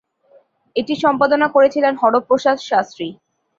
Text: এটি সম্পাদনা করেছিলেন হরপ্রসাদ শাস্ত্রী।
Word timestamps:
এটি 0.75 0.93
সম্পাদনা 1.03 1.47
করেছিলেন 1.55 1.93
হরপ্রসাদ 2.01 2.57
শাস্ত্রী। 2.69 3.07